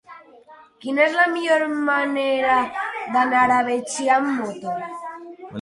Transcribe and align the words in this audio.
Quina 0.85 1.03
és 1.07 1.17
la 1.17 1.25
millor 1.33 1.65
manera 1.89 2.57
d'anar 3.17 3.45
a 3.59 3.63
Betxí 3.71 4.11
amb 4.17 4.35
moto? 4.41 4.79